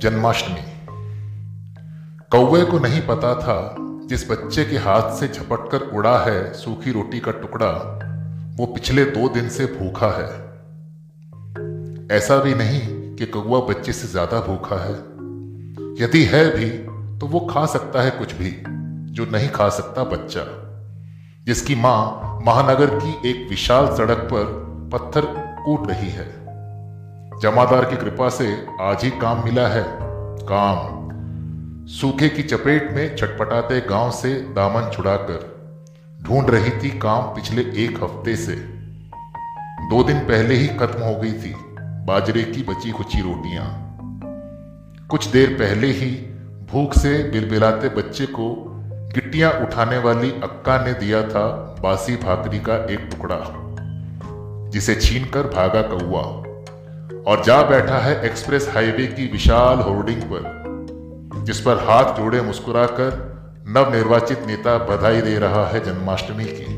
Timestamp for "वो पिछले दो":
8.56-9.28